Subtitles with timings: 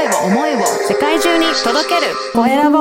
[0.00, 2.78] 声を、思いを世界中に届けるコエラボ。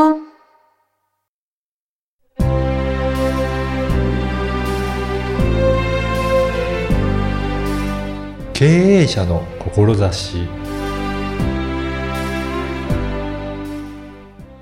[8.53, 8.65] 経
[9.01, 10.47] 営者の志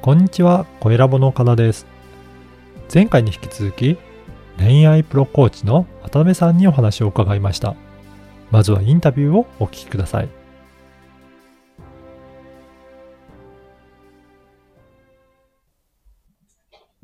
[0.01, 1.85] こんにちは、コエラボの岡田です。
[2.91, 3.97] 前回に引き続き、
[4.57, 7.75] 恋愛プロコーチの渡辺さんにお話を伺いました。
[8.49, 10.36] まずはインタビューをお聞きください。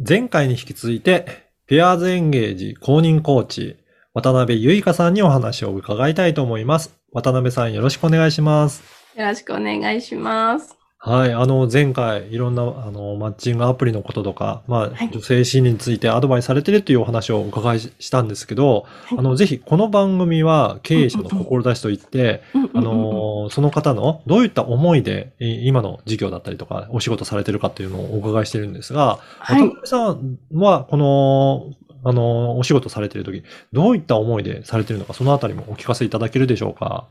[0.05, 3.77] 前回に引き続いて、ペアーズエンゲージ公認コーチ、
[4.13, 6.93] 渡辺ゆいかさんにお話を伺いたいと思います。
[7.13, 8.83] 渡辺さんよろしくお願いします。
[9.15, 10.82] よろしくお願いします。
[11.05, 11.33] はい。
[11.33, 22.41] あの、前回、いろんな、あの、マッチングアプリのこととか、まあ、はい女性心理についてアドバイスされてるというお話をお伺いしたんですけど、はいあの、ぜひ、この番組は経営者の志といって、
[22.73, 31.73] あの、その方のどういった思いで、い今の事業だったりとか、お仕事されてるかっていうのをお伺いしてるんですが、はい渡辺さんは、この、
[32.05, 37.09] あの、お仕事されてる時、どういった思いでされてるのか、そのあたりもお聞かせいただけるでしょうか？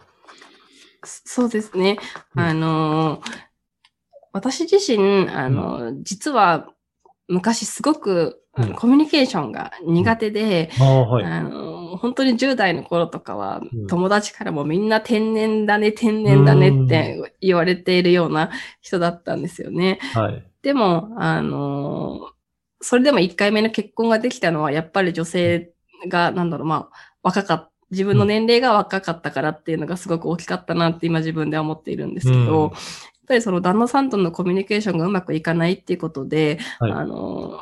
[1.04, 1.98] そうですね。
[2.36, 3.20] うんあの、
[4.32, 6.68] 私自身、あの、実は
[7.28, 8.38] 昔すごく、
[8.76, 11.24] コミュニケーションが苦手で、ああ、はい。
[11.24, 19.98] あの本当に10代の頃とかは、うん友達からもみんな天然だね、天然だねって言われているような人だったんですよね。
[20.14, 20.44] はい。
[20.62, 22.32] でも、あの
[22.80, 25.72] それでも1回目の結婚ができたのは、やっぱり女性
[26.08, 27.68] が、なんだろう、まあ、若かった。
[27.90, 32.72] 自分の年齢が若かったからっていうのがすごく大きかったなって今自分では思っているんですけど、
[33.32, 36.92] ぱりその旦那さんとのコミュニケーションがうまくいかないっていうことで、はい。
[36.92, 37.60] あの、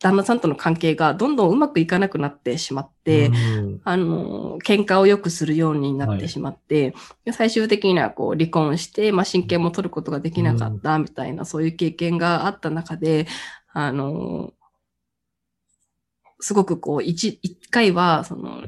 [0.00, 3.80] 旦那さんとの関係がどんどんうまくいかなくなってしまって、うん。
[3.84, 13.26] あの、喧嘩をよくするようになってしまって、で最終的にはこう離婚して、まあ、親権も取ることができなかったみたいな、そういう経験があった中で、
[13.72, 14.52] あの、
[16.40, 18.62] すごくこう、一、一回は、その、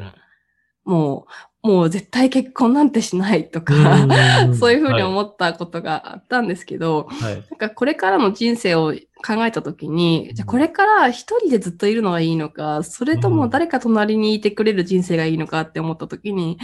[0.85, 1.27] も
[1.65, 3.75] う、もう絶対結婚なんてしないとか、
[4.59, 7.35] そういうふうにはい思ったことがあったんですけど、はい。
[7.35, 8.93] なんかこれからの人生を
[9.25, 16.59] 考えたときに、じゃあこれから一人でずっといるのがいいのか、それとも誰か隣にいてくれる人生がいいのかって思ったときに、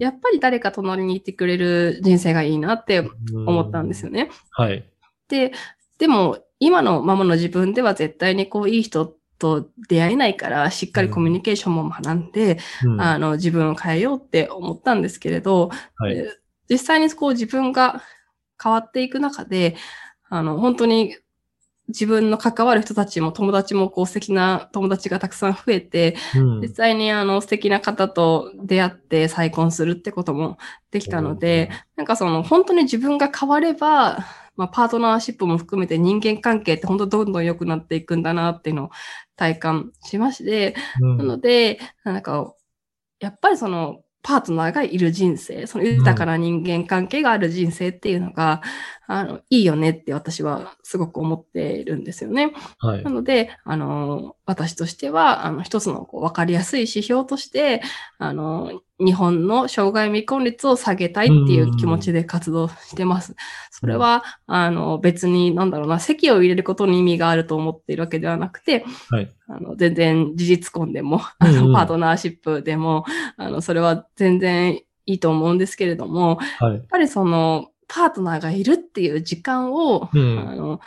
[0.00, 4.20] やっぱり誰か隣にいてくれる人生がいいなって思ったんですよね。
[4.24, 4.30] ね。
[4.50, 4.84] はい。
[5.28, 5.52] で、
[5.98, 13.00] でも今のままの自分では絶対にこういい人と出会えないから、しっかりコミュニケーションも学んで、うん。
[13.00, 16.14] あの自分を変えようって思ったんですけれど、はい。
[16.14, 16.28] で
[16.68, 18.02] 実際にこう自分が
[18.62, 19.74] 変わっていく中で、
[20.28, 21.16] あの、本当に
[21.88, 26.60] 自分の関わる人たちも友達もこう素敵な友達がたくさん増えて、うん。
[26.60, 30.58] 実際にあの素敵な方と出会って再婚するってことも
[30.92, 34.24] できたので、なんかその本当に自分が変われば、
[34.60, 38.90] まあパートナーシップも含めて人間関係って本当どんどん良くなっていくんだなっていうのを
[39.34, 41.16] 体感しまして、うん。
[41.16, 42.54] なので、なんか、
[43.20, 48.60] やっぱりその、パートナーがいる人生、その豊かな人間関係がある人生っていうのが、
[49.12, 52.52] あの、いいよねって私はすごく思っているんですよね。
[52.78, 53.10] はいな。
[53.10, 57.82] ので、あの、私としては、あの、一つのこう分かりやすい指標として、
[58.18, 63.34] あの、日本の障害未婚率を下げたいっていう気持ちで活動してます。
[63.72, 69.28] それは、あの、別に、なんだろうな、席を入れることに意味があると思っているわけではなくて、はい。
[69.48, 73.04] あの、全然事実婚でも、あの、パートナーシップでも、
[73.36, 76.86] あの、それは全然いいと思うんですけれども、はいやっ。
[76.88, 80.38] ぱりその、パートナーがいるっていう時間を、うん。
[80.38, 80.80] あの、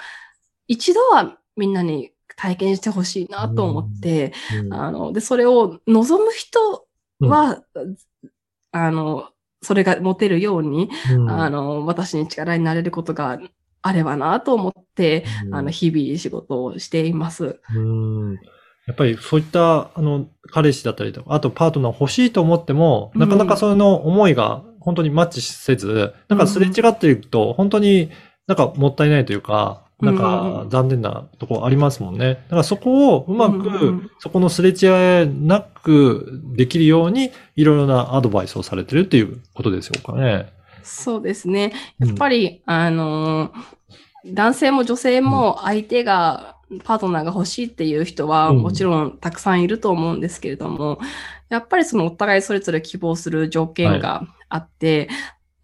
[0.68, 4.34] 一度はみんなに体験してほしいなと思って、
[4.64, 4.74] うん。
[4.74, 6.88] あの、で、それを望む人
[7.20, 7.62] は、
[8.72, 9.30] あの、
[9.62, 11.30] それが持てるように、うん。
[11.30, 13.38] あの、私に力になれることが
[13.82, 15.56] あればなと思って、うん。
[15.56, 17.60] あの、日々仕事をしています。
[17.76, 18.40] うん。
[18.86, 28.12] やっぱりそういった、あの、彼氏だったりとか、あとパートナー欲しいと思っても、なかなかその思いが本当にマッチせず、なんかすれ違っていくと、本当に
[28.48, 32.44] なんかもったいないというか、なんか残念なところありますもんね。
[32.48, 40.52] だからそこをうまうんうんうくん、そこのすれ違いなくできるように、いろいろなアドバイスをされてるっていうことでしょうかね。
[40.84, 41.72] そうですね。
[42.00, 43.52] やっぱり、あの、
[44.26, 48.58] 男性も女性も相手が、パートナーが欲しいっていう人はうん。
[48.58, 51.00] もちろんたくさんいると思うんですけれども、
[51.50, 55.10] やっぱりそのお互いそれぞれ希望する条件があって、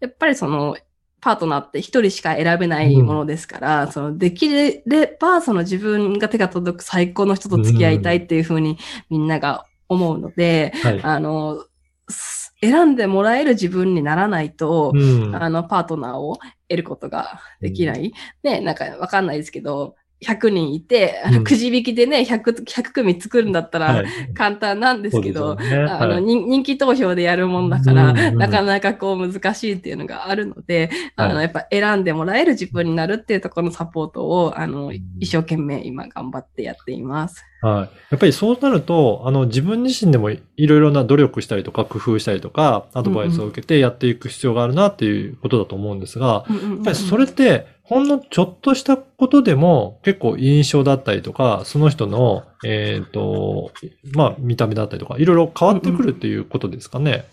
[0.00, 0.76] やっぱりその
[1.20, 4.82] パートナーって一人しか選べないものですから、そのできれ
[5.20, 8.78] ばその自分が手が届く最高の人と付き合いたいっていうふうに
[9.08, 11.02] みんなが思うので、はい。
[11.02, 11.64] あの、
[12.08, 15.36] す選んでもらえる自分にならないと、うん。
[15.36, 16.38] あの、パートナーを
[16.68, 18.12] 得ることができない。
[18.42, 19.94] ね、なんかわかんないですけど、
[20.26, 21.44] 100人いて、あのうん。
[21.44, 24.06] くじ引きでね、100、100組作るんだったらはい。
[24.34, 25.90] 簡単なんですけど、そうですよね。
[25.90, 26.22] あの、はい。
[26.22, 31.44] 人人気投票でやるもんだから、うんうんなかなかこう難しいっていうのがあるので、あの、はい。
[31.44, 37.49] やっぱ選んでもらえる自分になるっていうところのサポートを、あのん、一生懸命今頑張ってやっています。
[37.62, 37.96] はい。
[38.10, 53.72] やっぱりそうなると、あの、自分自身でもいろいろな努力したりとか、工夫したりとか、アドバイスを受けてやっていく必要があるなっていうことだと思うんですが、やっやっぱりそれって、ほんのちょっとしたことでも結構印象だったりとか、その人の、えっ、と、
[54.14, 57.24] まあ見た目だったりとか、いろいろ変わってくるっていうことですかね？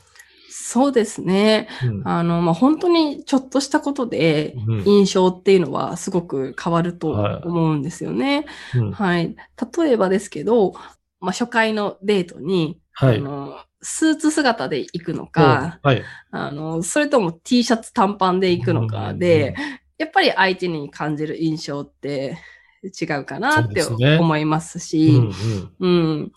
[0.50, 1.68] そうですね。
[1.84, 8.46] うんあの、まあ、本当にちょっとしたことで、うん印象っていうのはすごく変わるとはい思うんですよね。
[8.76, 9.36] うんはい。
[9.78, 10.74] 例えばですけど、
[11.20, 13.18] まあ、初回のデートに、はい。
[13.18, 16.04] あの、スーツ姿で行くのか、はい。
[16.32, 19.56] あの、それとも T シャツ短パンで行くのかで、
[19.98, 22.38] やっぱり相手に感じる印象って
[22.84, 25.32] 違うかなってそうですね思いますうんし、うん
[25.80, 26.32] うん。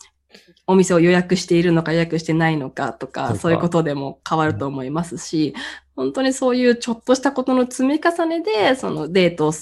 [0.71, 5.53] お店を予約しているのか予約してないのかとか、そういうことでも変わると思いますし、
[5.97, 9.53] 本当にそういうちょっとしたことの積み重ねで、そのデート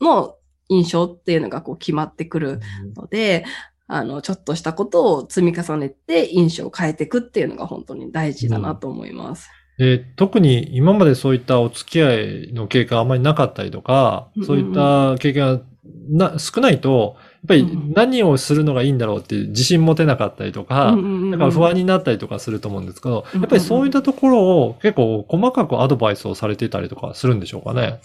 [0.00, 0.34] の
[0.68, 2.60] 印象っていうのがこう決まってくる
[2.96, 3.44] ので、
[3.86, 9.48] あの、ちょっとしたことを積み重ねて印象を変えていくっていうのが本当に大事だなと思います。
[9.78, 12.14] で特に今までそういったお付き合
[12.48, 15.60] いの経験があまりなかったりとかそういった経験が
[16.08, 17.16] な少ないと、
[17.46, 28.00] ぱり何をするのがいいんだろうっていう自信持てなかったりとか、うんうんうんだから不安になったりとかすると思うんですけど、うんやっぱりそういったところを結構細かくアドバイスをされていたりとかするんでしょうかね。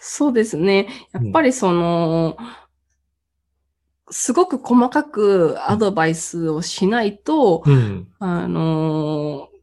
[0.00, 0.88] そうですね。
[1.12, 2.36] やっぱりその、
[4.10, 8.08] すごく細かくアドバイスをしないと、うん。
[8.18, 9.56] あのー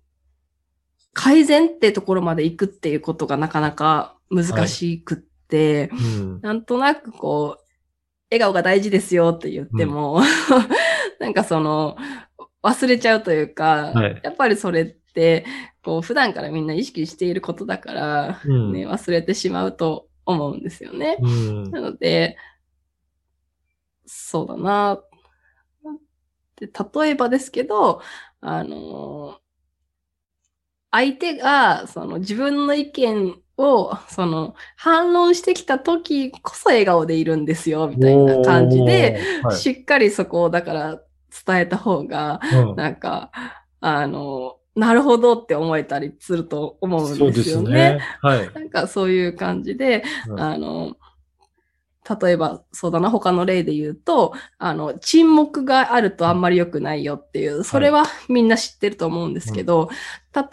[1.16, 6.42] 改善ってところまで行くっていうことがなかなか難しくって、うん。
[6.42, 7.62] なんとなくこう、
[8.33, 10.21] 笑顔が大事ですよって言っても、
[11.19, 11.95] なんかその、
[12.63, 15.45] 忘れちゃうというか、はいやっぱりそれって、
[15.83, 21.18] こう、普段からみんな意識していることだから、うんね、忘れてしまうと思うんですよね。
[21.21, 21.71] うん。
[21.71, 22.38] なので、
[24.06, 25.03] そうだな。
[26.56, 28.01] で例えばですけど、
[28.41, 29.39] あの、
[30.94, 41.01] 相手が、その自分の意見を、その、反論してきた時こそ笑顔でいるんですよ、みたいな感じで、はいしっかりそこをだから
[41.45, 43.31] 伝えた方が、うんなんか、
[43.81, 47.72] あの、なるほどって思えたりすると思うんそうですですよね。
[47.72, 48.00] ね。
[48.22, 48.54] はい。
[48.54, 50.96] なんかそういう感じで、うんあの、
[52.21, 59.89] 例えば、そうだな、他の例で言うと、あの、沈黙があるとあんまり良くないよっていう、それはみんな知ってると思うんですけど、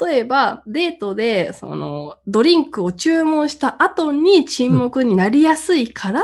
[0.00, 6.23] 例えば、デートで、その、ドリンクを注文した後に沈黙になりやすいから、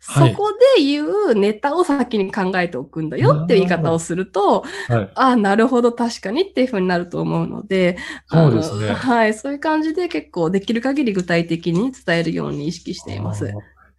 [0.00, 5.10] そこで言うネタを先に考えておくんだよっていう言い方をすると、はい。
[5.14, 8.92] ああ、なるほど、確かにっていう風になると思うので、そうですね。
[8.92, 13.52] はい、そういう感じで結構できる限り具体的に伝えるように意識しています。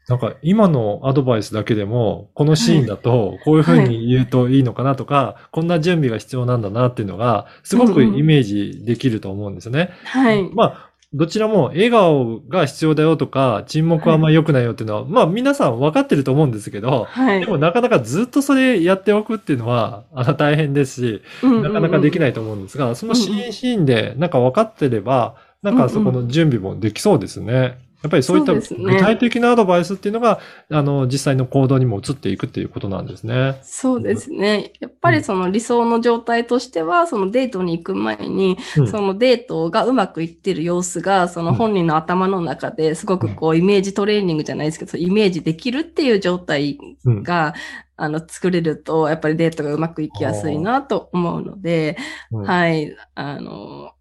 [0.10, 9.92] なんか今のアドバイスだけでも、このシーンだとこういうふうに言うといいのかなとか、こんな準備が必要なんだなっていうのが、すごくイメージできると思うんですよね。
[10.06, 10.50] はい。
[10.52, 17.40] まあ、どちらも笑顔が必要だよとか、沈黙はあんまり良くないよっていうのは、まあ皆さん分かってると思うんですけど、はい。
[17.40, 22.20] でもなかなかずっとそれやっておくっていうのは、あの大変ですし、なかなかできい。
[22.20, 27.78] ないと思うんですが、そのシーンシーンでなんか分かってれば、なんかそこの準備もできそうですね。
[28.02, 30.40] やっぱりそういった具体的なアドバイスっていうのが、
[30.72, 33.60] あの、実際の行動にも移っていくっていうことなんですね。
[33.62, 34.72] そうですね。
[34.80, 38.88] やっぱりその理想の状態としては、そのデートに行く前に、うん。
[38.88, 47.24] そのデートがうまくいってる様子が、その本人の頭の中ですごくこうイメージトレーニングじゃないですけど、イメージできるっていう状態うん。
[47.24, 47.54] が、
[47.98, 51.98] あの、作れると、やっぱりデートがうまくいきやすいなと思うので、
[52.32, 52.46] うん。
[52.46, 53.92] はい、あの、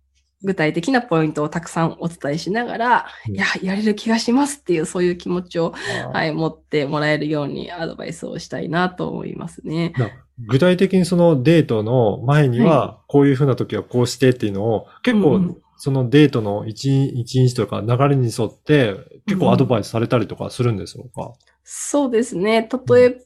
[0.42, 3.34] 具体的なポイントをたくさんお伝えしながら、うん。
[3.34, 5.74] いや、やれる気がしますっていう、そういう気持ちを、
[6.12, 9.92] はい、持ってもらえるようにアドバイスをしたいなと思いますね。
[9.96, 10.10] な
[10.46, 15.56] 具体的にそのデートの前には、こういうふうな時はこうしてっていうのを、結構うんうん。
[15.80, 22.68] そのデートの一一日とか流れに沿って、結構アドバイスされたりとかするんでしょうか、そうですね。
[22.88, 23.20] 例え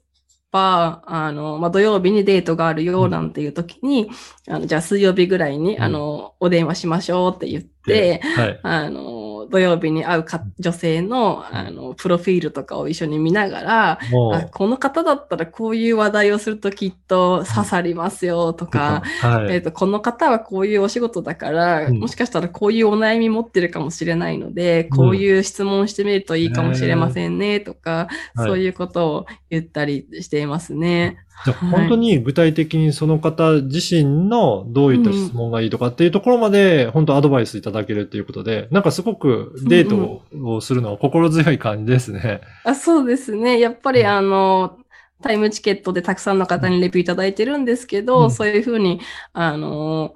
[0.52, 4.10] ば、あの、まあ、土曜日にデートがあるよなんていう時に、
[4.48, 8.60] あの、じゃあ水曜日ぐらいに、うんあの、お電話しましょうって言って、はい。
[8.62, 9.21] あの、
[9.52, 19.56] 土曜日に会うか女性の、あの、プロフィールとかを一緒に見ながら、もあこの方だったらこういう話題をするときっと刺さりますよとか、はい。
[19.56, 21.98] えっ、と、この方はこういうお仕事だから、うん。
[21.98, 28.48] もしかしたらこういうお悩み持ってるかもしれないので、こういう質問してみるといいかもしれませんね、とか、はい。
[28.48, 31.18] そういうことを言ったりしていますね。
[31.44, 42.40] じゃあ本当に具体的にその方自身のどういった質問がいいとかっていうところまで本当アドバイスいただけるっていうことで、なんかすごくデートをするのは心強い感じですね。
[42.64, 43.58] あそうですね。
[43.58, 44.78] やっぱりうんあの、
[45.22, 49.00] タイムチケットでたくさんの方にレビューいただいてるんですけど、うんそういうふうに、
[49.32, 50.14] あの、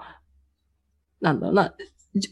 [1.21, 1.75] なんだろうな、
[2.15, 2.31] じ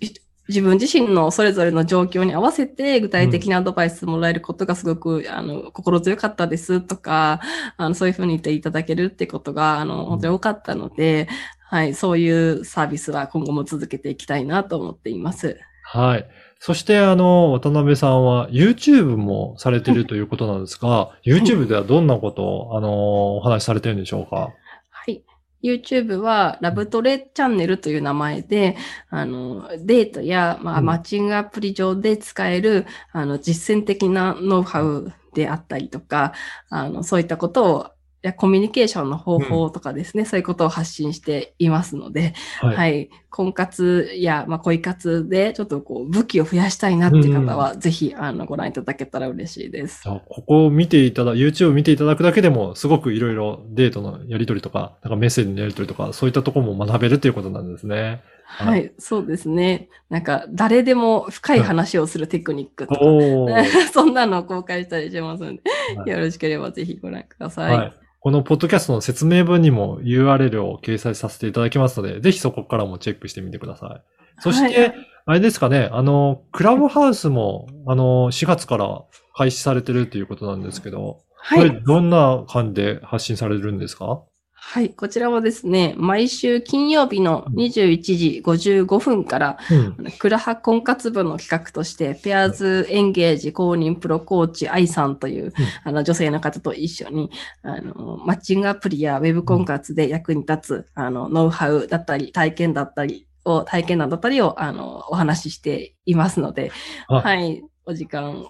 [0.48, 7.40] 自分自身のそれぞれの状況に合わせて具体的なアドバイスもらえることがすごく、あの、心強かったですとか、
[7.78, 11.28] あの、そういうふうに言っていただけるってことが、あの、本当に多かったので、
[11.70, 15.58] はい、そういうサービスは今後も続けていきたいなと思っています。
[15.82, 16.28] はい。
[16.66, 24.48] そして、あの、渡辺さんは YouTube もされてるということなんですが、YouTube ではどんなことを、あの、お話しされてるんでしょうか？
[24.88, 25.22] はい。
[25.62, 28.78] YouTube はラブトレチャンネルという名前で、
[29.10, 30.86] あの、デートや、まあ、うん。
[30.86, 36.32] マッチングアプリ上で使える、あの、実践的なノウハウであったりとか、
[36.70, 37.90] あの、そういったことを、
[38.24, 42.76] やコミュニケーションの方法とかですね、そういうことを発信していますので、はい。
[42.76, 43.10] はい。
[43.28, 50.04] 婚活や、まあ、恋活で、ちょっとこう、武器を増やしたいなっていう方は、ぜひ、あの、ご覧いただけたら嬉しいです。
[50.04, 58.22] ここを見ていただ、YouTube 見ていただくだけでも、すごくいろいろデートのやりとりとか、なんかメッセージのやりとりとか、そういったところも学べるということなんですね。
[58.46, 59.88] ははい、そうですね。
[60.08, 63.00] なんか、誰でも深い話をするテクニックとか。
[63.92, 65.62] そんなのを公開したりしますので、
[65.96, 67.76] はいよろしければぜひご覧ください。
[67.76, 68.03] はい。
[68.24, 74.40] このポッドキャストの説明文にも URL を掲載させていただきますので、ぜひそこからもチェックしてみてください。
[74.40, 74.94] そして、はい
[75.26, 79.04] あれですかね、あの、クラブハウスも、あの、4月から
[79.34, 81.68] 開始されてるっていうことなんですけど、はい。
[81.70, 84.22] これどんな感じで発信されるんですか？
[84.66, 84.90] はい。
[84.90, 90.10] こちらはですね、毎週金曜日の21時55分から、うん。
[90.18, 95.52] クラハ婚活部の企画として、ペアーズエンゲージ公認プロコーチ愛さんという、
[95.84, 97.30] あの女性の方と一緒に、
[97.62, 106.72] あの、マッチングアプリやウェブ婚活で役に立つ、あの、ノウハウだったり、体験だったりを、体験談だったりを、あの、お話ししていますので、
[107.06, 107.62] あはい。
[107.86, 108.48] お時間、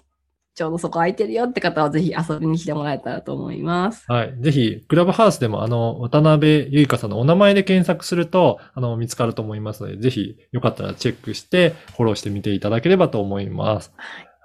[0.55, 4.05] ちょうどそこ空いてるよって方はぜひ遊びに来てもらえたらと思います。
[4.07, 4.35] はい。
[4.39, 13.93] ぜひ、クラブハウスでも、あの、渡辺ゆいかさんのお名前で検索すると、あの、見つかると思いますので、ぜひ、よかったらチェックして、フォローしてみていただければと思います。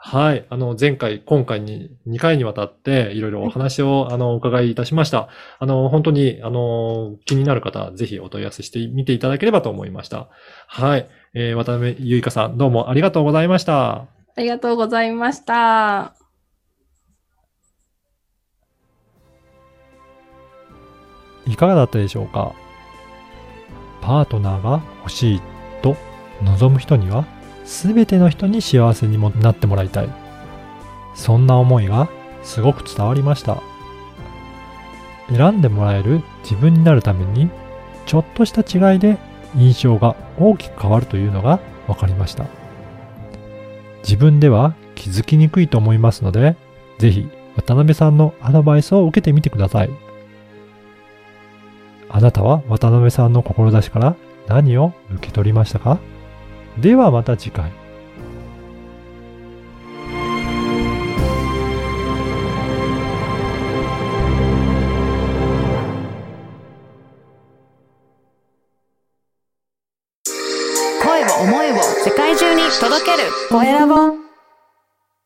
[0.03, 0.47] はい。
[0.51, 5.29] あの、前回、今回に、2回にわたって、いろいろお話を、あの、お伺いいたしました。
[5.61, 10.29] あの、本当に、あの、気になる方、ぜひお問い合わせしてみていただければと思いました。
[10.67, 11.09] はい。
[11.35, 14.20] えー、渡辺ゆいかさん、どうもありがとうございました。
[14.37, 16.15] ありがとうございました。
[21.47, 22.53] いかがだったでしょうか？
[24.01, 25.43] パートナーが欲しい
[25.83, 25.97] と
[26.43, 27.27] 望む人には
[27.65, 30.09] 全ての人に幸せにもなってもらいたい。
[31.15, 32.09] そんな思いが
[32.43, 33.61] すごく伝わりました。
[35.29, 37.51] 選んでもらえる自分になるために
[38.07, 39.19] ちょっとした違いで
[39.57, 42.47] 印象が大きく変わるというのが分かりました。
[44.11, 46.57] 自分では気づきにくいと思いますので
[46.99, 49.91] ぜひ渡辺さんのアドバイスを受けてみてください
[52.09, 54.17] あなたは渡辺さんの志から
[54.49, 56.01] 何を受け取りましたか？
[56.77, 57.71] ではまた次回。